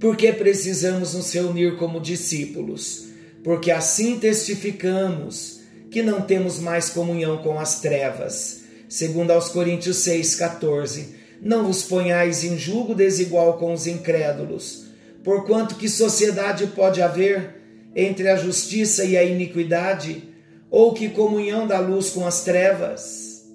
Porque 0.00 0.32
precisamos 0.32 1.12
nos 1.12 1.30
reunir 1.34 1.76
como 1.76 2.00
discípulos? 2.00 3.08
Porque 3.44 3.70
assim 3.70 4.18
testificamos 4.18 5.60
que 5.90 6.00
não 6.00 6.22
temos 6.22 6.58
mais 6.58 6.88
comunhão 6.88 7.42
com 7.42 7.60
as 7.60 7.82
trevas. 7.82 8.62
Segundo 8.88 9.32
aos 9.32 9.50
Coríntios 9.50 9.98
6:14, 9.98 11.08
não 11.42 11.66
vos 11.66 11.82
ponhais 11.82 12.42
em 12.42 12.56
julgo 12.56 12.94
desigual 12.94 13.58
com 13.58 13.74
os 13.74 13.86
incrédulos, 13.86 14.86
porquanto 15.22 15.74
que 15.74 15.90
sociedade 15.90 16.68
pode 16.68 17.02
haver 17.02 17.56
entre 17.94 18.28
a 18.28 18.36
justiça 18.36 19.04
e 19.04 19.14
a 19.14 19.22
iniquidade, 19.22 20.27
ou 20.70 20.92
que 20.92 21.08
comunhão 21.08 21.66
da 21.66 21.78
luz 21.78 22.10
com 22.10 22.26
as 22.26 22.44
trevas? 22.44 23.46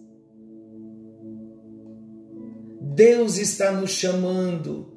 Deus 2.79 3.37
está 3.37 3.71
nos 3.71 3.91
chamando 3.91 4.93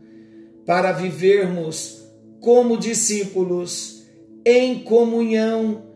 para 0.67 0.93
vivermos 0.93 2.05
como 2.41 2.77
discípulos 2.77 4.05
em 4.45 4.81
comunhão 4.81 5.87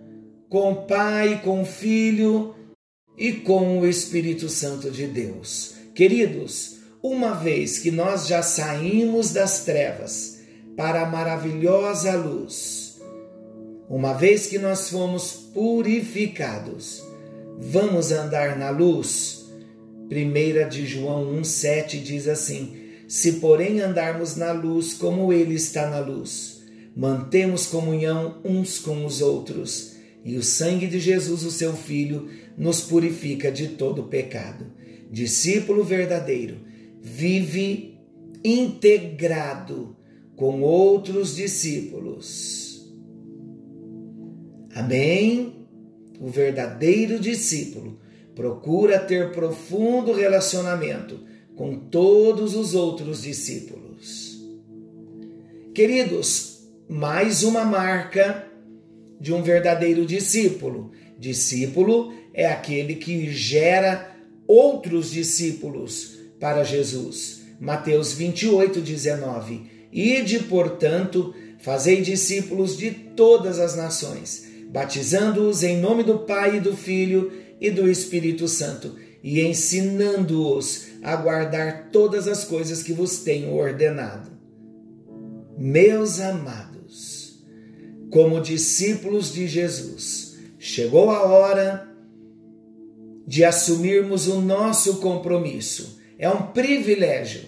com 0.49 0.73
o 0.73 0.87
Pai, 0.87 1.41
com 1.45 1.63
o 1.63 1.65
Filho 1.65 2.55
e 3.17 3.33
com 3.33 3.79
o 3.79 3.87
Espírito 3.87 4.49
Santo 4.49 4.91
de 4.91 5.07
Deus. 5.07 5.75
Queridos, 5.95 6.79
uma 7.03 7.33
vez 7.33 7.79
que 7.79 7.91
nós 7.91 8.27
já 8.27 8.43
saímos 8.43 9.33
das 9.33 9.65
trevas 9.65 10.41
para 10.77 11.03
a 11.03 11.07
maravilhosa 11.07 12.17
luz, 12.17 13.01
uma 13.89 14.15
vez 14.15 14.47
que 14.47 14.59
nós 14.59 14.89
fomos 14.91 15.40
purificados, 15.53 17.03
vamos 17.59 18.13
andar 18.13 18.59
na 18.59 18.71
luz. 18.71 19.51
1 20.11 20.69
de 20.69 20.87
João 20.87 21.41
1,7 21.41 22.03
diz 22.03 22.27
assim: 22.27 22.77
Se 23.07 23.35
porém 23.35 23.81
andarmos 23.81 24.37
na 24.37 24.53
luz 24.53 24.93
como 24.93 25.33
Ele 25.33 25.55
está 25.55 25.89
na 25.89 26.01
luz, 26.01 26.63
mantemos 26.97 27.67
comunhão 27.67 28.41
uns 28.45 28.79
com 28.79 29.05
os 29.05 29.21
outros 29.21 29.97
e 30.25 30.37
o 30.37 30.43
sangue 30.43 30.87
de 30.87 30.99
Jesus, 30.99 31.45
o 31.45 31.51
seu 31.51 31.75
Filho, 31.75 32.29
nos 32.57 32.83
purifica 32.83 33.51
de 33.51 33.69
todo 33.69 34.05
pecado. 34.05 34.67
Discípulo 35.11 35.83
verdadeiro 35.83 36.59
vive 37.01 37.99
integrado 38.45 39.97
com 40.37 40.61
outros 40.63 41.35
discípulos. 41.35 42.70
Amém? 44.81 45.67
O 46.19 46.29
verdadeiro 46.29 47.19
discípulo 47.19 47.99
procura 48.35 48.99
ter 48.99 49.31
profundo 49.31 50.15
relacionamento 50.15 51.21
com 51.55 51.77
todos 51.77 52.57
os 52.57 52.75
outros 52.75 53.23
discípulos. 53.23 54.41
Queridos, 55.75 56.63
mais 56.89 57.43
uma 57.43 57.63
marca 57.63 58.47
de 59.21 59.35
um 59.35 59.43
verdadeiro 59.43 60.07
discípulo. 60.07 60.93
Discípulo 61.19 62.15
é 62.33 62.47
aquele 62.47 62.95
que 62.95 63.31
gera 63.31 64.17
outros 64.47 65.11
discípulos 65.11 66.19
para 66.41 66.65
Jesus. 66.65 67.43
Mateus 67.61 68.15
28, 68.15 68.81
19. 68.81 69.61
Ide, 69.93 70.39
portanto, 70.45 71.35
fazei 71.59 72.01
discípulos 72.01 72.79
de 72.79 72.91
todas 72.91 73.59
as 73.59 73.77
nações, 73.77 74.50
batizando-os 74.71 75.63
em 75.63 75.79
nome 75.79 76.05
do 76.05 76.21
Pai 76.21 76.57
e 76.57 76.61
do 76.61 76.77
Filho 76.77 77.33
e 77.61 77.71
do 77.71 77.91
Espírito 77.91 78.47
Santo, 78.47 78.95
e 79.23 79.41
ensinando-os 79.41 80.87
a 81.03 81.17
guardar 81.17 81.91
todas 81.91 82.29
as 82.29 82.45
coisas 82.45 82.83
que 82.83 82.93
vos 82.93 83.19
tenho 83.19 83.55
ordenado. 83.55 84.31
Meus 85.59 86.21
amados, 86.21 87.45
como 88.11 88.41
discípulos 88.41 89.33
de 89.33 89.47
Jesus. 89.47 90.37
Chegou 90.59 91.11
a 91.11 91.23
hora 91.23 91.89
de 93.27 93.45
assumirmos 93.45 94.29
o 94.29 94.41
nosso 94.41 94.99
compromisso. 94.99 96.01
É 96.19 96.29
um 96.29 96.49
privilégio 96.49 97.43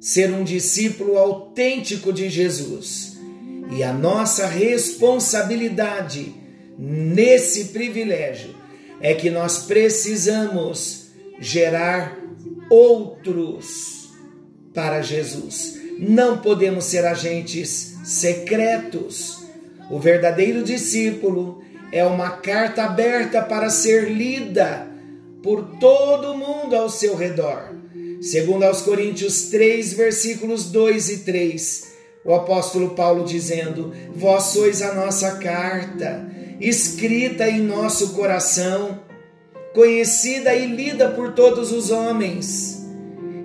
ser 0.00 0.32
um 0.32 0.42
discípulo 0.42 1.18
autêntico 1.18 2.12
de 2.12 2.30
Jesus. 2.30 3.09
E 3.70 3.82
a 3.82 3.92
nossa 3.92 4.46
responsabilidade 4.46 6.34
nesse 6.78 7.66
privilégio 7.66 8.54
é 9.00 9.14
que 9.14 9.30
nós 9.30 9.64
precisamos 9.64 11.10
gerar 11.38 12.18
outros 12.68 14.10
para 14.74 15.02
Jesus. 15.02 15.78
Não 15.98 16.38
podemos 16.38 16.84
ser 16.84 17.04
agentes 17.06 17.94
secretos 18.04 19.40
o 19.90 19.98
verdadeiro 19.98 20.62
discípulo 20.62 21.64
é 21.90 22.04
uma 22.04 22.30
carta 22.30 22.84
aberta 22.84 23.42
para 23.42 23.68
ser 23.68 24.08
lida 24.08 24.86
por 25.42 25.78
todo 25.80 26.36
mundo 26.36 26.76
ao 26.76 26.88
seu 26.88 27.16
redor. 27.16 27.74
Segundo 28.22 28.62
aos 28.62 28.82
Coríntios 28.82 29.50
3, 29.50 29.94
versículos 29.94 30.66
2 30.70 31.08
e 31.08 31.18
3, 31.18 31.89
o 32.24 32.34
apóstolo 32.34 32.90
Paulo 32.90 33.24
dizendo: 33.24 33.92
Vós 34.14 34.44
sois 34.44 34.82
a 34.82 34.94
nossa 34.94 35.36
carta, 35.36 36.26
escrita 36.60 37.48
em 37.48 37.60
nosso 37.60 38.14
coração, 38.14 39.00
conhecida 39.74 40.54
e 40.54 40.66
lida 40.66 41.08
por 41.10 41.32
todos 41.32 41.72
os 41.72 41.90
homens, 41.90 42.86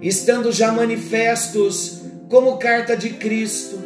estando 0.02 0.52
já 0.52 0.72
manifestos 0.72 2.02
como 2.30 2.58
carta 2.58 2.96
de 2.98 3.12
Cristo 3.12 3.86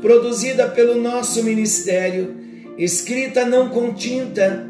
produzida 0.00 0.68
pelo 0.68 1.00
nosso 1.00 1.42
ministério, 1.42 2.36
escrita 2.78 3.44
não 3.44 3.68
com 3.68 3.92
tinta, 3.92 4.66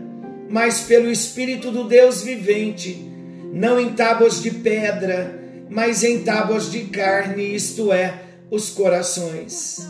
mas 0.48 0.80
pelo 0.80 1.10
Espírito 1.10 1.70
do 1.70 1.84
Deus 1.84 2.22
vivente, 2.22 3.08
não 3.52 3.80
em 3.80 3.90
tábuas 3.90 4.42
de 4.42 4.50
pedra, 4.50 5.38
mas 5.68 6.02
em 6.02 6.22
tábuas 6.22 6.70
de 6.70 6.80
carne, 6.86 7.54
isto 7.54 7.92
é, 7.92 8.14
os 8.50 8.70
corações. 8.70 9.86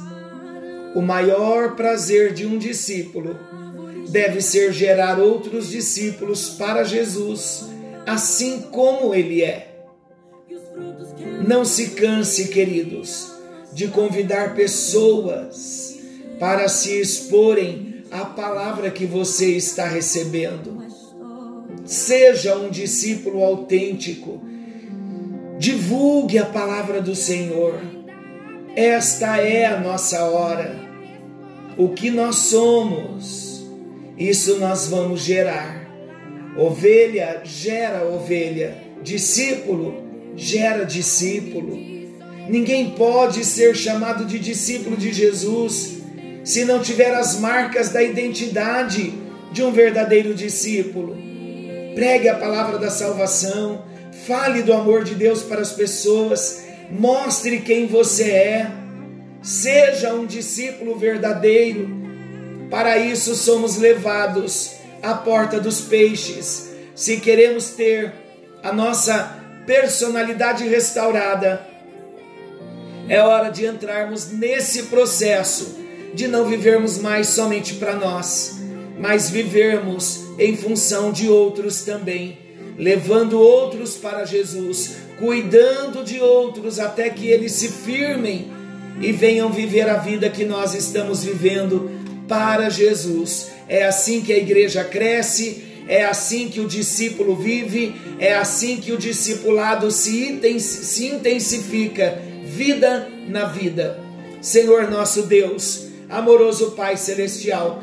O 0.95 1.01
maior 1.01 1.77
prazer 1.77 2.33
de 2.33 2.47
um 2.47 2.59
discípulo 2.59 3.39
deve 4.11 4.41
ser 4.41 4.73
gerar 4.73 5.19
outros 5.19 5.71
discípulos 5.71 6.51
para 6.51 6.85
Jesus, 6.85 7.65
assim 8.07 8.63
como 8.73 9.15
ele 9.15 9.43
é. 9.43 9.85
Não 11.47 11.65
se 11.65 11.91
canse, 11.91 12.49
queridos, 12.49 13.33
de 13.73 13.89
convidar 13.89 14.55
pessoas 14.55 15.99
para 16.39 16.69
se 16.69 16.99
exporem 16.99 18.05
à 18.11 18.25
palavra 18.25 18.91
que 18.91 19.07
você 19.07 19.57
está 19.57 19.87
recebendo. 19.87 20.83
Seja 21.85 22.57
um 22.57 22.71
discípulo 22.71 23.43
autêntico. 23.43 24.43
Divulgue 25.59 26.39
a 26.39 26.47
palavra 26.47 27.01
do 27.01 27.15
Senhor. 27.15 27.81
Esta 28.77 29.39
é 29.39 29.67
a 29.67 29.81
nossa 29.81 30.25
hora. 30.25 30.79
O 31.77 31.89
que 31.91 32.11
nós 32.11 32.37
somos, 32.37 33.67
isso 34.19 34.59
nós 34.59 34.89
vamos 34.89 35.23
gerar. 35.23 35.89
Ovelha 36.57 37.41
gera 37.45 38.05
ovelha, 38.05 38.77
discípulo 39.03 40.11
gera 40.37 40.85
discípulo. 40.85 41.79
Ninguém 42.49 42.91
pode 42.91 43.45
ser 43.45 43.77
chamado 43.77 44.25
de 44.25 44.39
discípulo 44.39 44.97
de 44.97 45.13
Jesus 45.13 45.99
se 46.43 46.65
não 46.65 46.81
tiver 46.81 47.15
as 47.15 47.39
marcas 47.39 47.91
da 47.91 48.03
identidade 48.03 49.13
de 49.53 49.63
um 49.63 49.71
verdadeiro 49.71 50.35
discípulo. 50.35 51.17
Pregue 51.95 52.29
a 52.29 52.37
palavra 52.37 52.79
da 52.79 52.91
salvação, 52.91 53.85
fale 54.27 54.63
do 54.63 54.73
amor 54.73 55.05
de 55.05 55.15
Deus 55.15 55.43
para 55.43 55.61
as 55.61 55.73
pessoas, 55.73 56.65
mostre 56.91 57.61
quem 57.61 57.87
você 57.87 58.31
é, 58.31 58.71
seja 59.43 60.13
um 60.15 60.27
discípulo 60.27 60.97
verdadeiro. 60.97 61.89
Para 62.71 62.99
isso 62.99 63.35
somos 63.35 63.77
levados 63.77 64.73
à 65.03 65.15
porta 65.15 65.61
dos 65.61 65.81
peixes. 65.81 66.71
Se 66.95 67.19
queremos 67.19 67.71
ter 67.71 68.13
a 68.63 68.73
nossa 68.73 69.37
personalidade 69.67 70.67
restaurada, 70.67 71.67
é 73.09 73.21
hora 73.23 73.51
de 73.51 73.67
entrarmos 73.67 74.31
nesse 74.31 74.85
processo 74.85 75.79
de 76.15 76.29
não 76.29 76.47
vivermos 76.47 76.99
mais 76.99 77.29
somente 77.29 77.75
para 77.75 77.95
nós, 77.95 78.57
mas 78.99 79.31
vivermos 79.31 80.21
em 80.39 80.57
função 80.57 81.13
de 81.13 81.29
outros 81.29 81.83
também, 81.83 82.39
levando 82.77 83.41
outros 83.41 83.97
para 83.97 84.25
Jesus, 84.25 84.97
cuidando 85.21 86.03
de 86.03 86.19
outros 86.19 86.81
até 86.81 87.11
que 87.11 87.29
eles 87.29 87.53
se 87.53 87.69
firmem 87.69 88.51
e 89.01 89.13
venham 89.13 89.53
viver 89.53 89.89
a 89.89 89.99
vida 89.99 90.31
que 90.31 90.45
nós 90.45 90.75
estamos 90.75 91.23
vivendo 91.23 91.91
para 92.27 92.71
Jesus. 92.71 93.49
É 93.69 93.85
assim 93.85 94.23
que 94.23 94.33
a 94.33 94.39
igreja 94.39 94.83
cresce, 94.83 95.63
é 95.87 96.05
assim 96.05 96.49
que 96.49 96.61
o 96.61 96.67
discípulo 96.67 97.37
vive, 97.37 97.95
é 98.19 98.35
assim 98.35 98.79
que 98.79 98.93
o 98.93 98.99
discipulado 98.99 99.91
se 99.91 100.27
intensifica, 100.27 102.19
vida 102.45 103.09
na 103.29 103.45
vida. 103.45 104.01
Senhor 104.41 104.91
nosso 104.91 105.25
Deus, 105.25 105.89
amoroso 106.09 106.71
Pai 106.71 106.97
Celestial, 106.97 107.83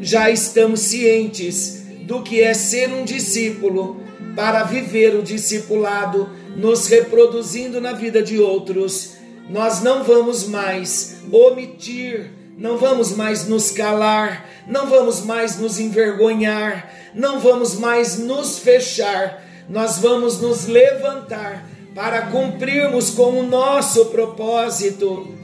já 0.00 0.30
estamos 0.30 0.80
cientes 0.80 1.82
do 2.06 2.22
que 2.22 2.40
é 2.40 2.54
ser 2.54 2.90
um 2.90 3.04
discípulo 3.04 4.00
para 4.34 4.62
viver 4.62 5.14
o 5.14 5.22
discipulado, 5.22 6.30
nos 6.56 6.86
reproduzindo 6.86 7.80
na 7.80 7.92
vida 7.92 8.22
de 8.22 8.38
outros. 8.38 9.14
Nós 9.48 9.82
não 9.82 10.04
vamos 10.04 10.46
mais 10.46 11.16
omitir, 11.30 12.30
não 12.56 12.76
vamos 12.76 13.16
mais 13.16 13.48
nos 13.48 13.70
calar, 13.70 14.48
não 14.66 14.86
vamos 14.86 15.24
mais 15.24 15.58
nos 15.58 15.80
envergonhar, 15.80 16.92
não 17.14 17.40
vamos 17.40 17.74
mais 17.74 18.18
nos 18.18 18.58
fechar, 18.58 19.44
nós 19.68 19.98
vamos 19.98 20.40
nos 20.40 20.66
levantar 20.66 21.66
para 21.94 22.22
cumprirmos 22.26 23.10
com 23.10 23.40
o 23.40 23.42
nosso 23.42 24.06
propósito 24.06 25.34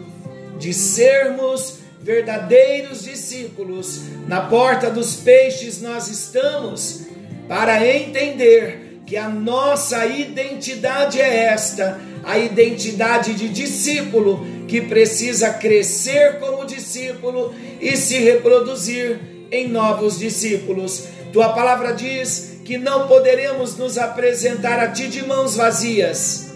de 0.59 0.73
sermos 0.73 1.79
verdadeiros 2.01 3.03
discípulos, 3.03 4.03
na 4.29 4.43
porta 4.43 4.89
dos 4.89 5.17
peixes 5.17 5.83
nós 5.83 6.09
estamos 6.09 7.03
para 7.49 7.85
entender 7.85 8.86
que 9.07 9.17
a 9.17 9.29
nossa 9.29 10.05
identidade 10.05 11.21
é 11.21 11.45
esta, 11.45 12.01
a 12.25 12.37
identidade 12.39 13.35
de 13.35 13.49
discípulo 13.49 14.45
que 14.67 14.81
precisa 14.81 15.55
crescer 15.55 16.41
como 16.41 16.67
discípulo 16.67 17.55
e 17.81 17.97
se 17.97 18.19
reproduzir 18.19 19.21
em 19.53 19.69
novos 19.69 20.19
discípulos. 20.19 21.05
Tua 21.33 21.51
palavra 21.51 21.93
diz 21.93 22.61
que 22.65 22.77
não 22.77 23.07
poderemos 23.07 23.77
nos 23.77 23.97
apresentar 23.97 24.81
a 24.81 24.89
ti 24.89 25.07
de 25.07 25.25
mãos 25.25 25.55
vazias. 25.55 26.49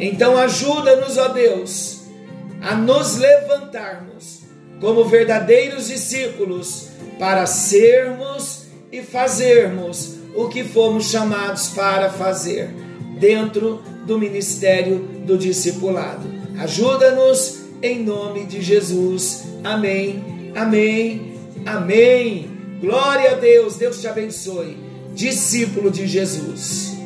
Então 0.00 0.36
ajuda-nos, 0.36 1.16
ó 1.16 1.28
Deus, 1.28 2.00
a 2.60 2.74
nos 2.74 3.18
levantarmos 3.18 4.40
como 4.80 5.04
verdadeiros 5.04 5.86
discípulos 5.86 6.88
para 7.20 7.46
sermos 7.46 8.66
e 8.90 9.00
fazermos 9.00 10.17
o 10.38 10.48
que 10.48 10.62
fomos 10.62 11.10
chamados 11.10 11.68
para 11.70 12.10
fazer 12.10 12.70
dentro 13.18 13.82
do 14.06 14.16
ministério 14.16 14.98
do 15.26 15.36
discipulado. 15.36 16.28
Ajuda-nos 16.58 17.58
em 17.82 18.04
nome 18.04 18.44
de 18.44 18.62
Jesus. 18.62 19.42
Amém. 19.64 20.52
Amém. 20.54 21.34
Amém. 21.66 22.50
Glória 22.80 23.32
a 23.32 23.34
Deus. 23.34 23.76
Deus 23.76 24.00
te 24.00 24.06
abençoe. 24.06 24.76
Discípulo 25.12 25.90
de 25.90 26.06
Jesus. 26.06 26.96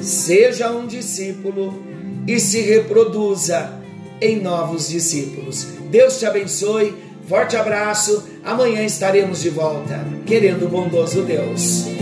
Seja 0.00 0.70
um 0.70 0.86
discípulo 0.86 1.82
e 2.26 2.40
se 2.40 2.62
reproduza 2.62 3.78
em 4.22 4.40
novos 4.40 4.88
discípulos. 4.88 5.66
Deus 5.90 6.18
te 6.18 6.24
abençoe 6.24 6.94
Forte 7.30 7.56
abraço. 7.56 8.24
Amanhã 8.42 8.82
estaremos 8.82 9.40
de 9.40 9.50
volta, 9.50 10.04
querendo 10.26 10.66
o 10.66 10.68
bondoso 10.68 11.22
Deus. 11.22 11.99